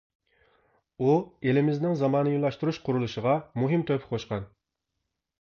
ئۇ 1.03 1.11
ئېلىمىزنىڭ 1.51 1.93
زامانىۋىلاشتۇرۇش 1.99 2.81
قۇرۇلۇشىغا 2.89 3.37
مۇھىم 3.65 3.87
تۆھپە 3.93 4.11
قوشقان. 4.17 4.51